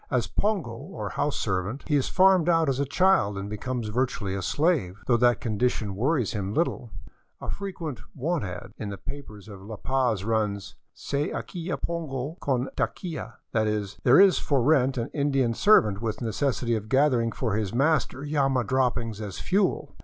[0.09, 4.33] As pongo, or house servant, he is farmed out as a child and becomes virtually
[4.33, 6.89] a slave,— though that condition wor ries him little.
[7.39, 12.67] A frequent" want ad." in the papers of La Paz runs:*'* Se alquila pongo con
[12.75, 17.31] taquia," that is, there is for rent an Indian serv ant with necessity of gathering
[17.31, 19.93] for his master llama droppings as fuel.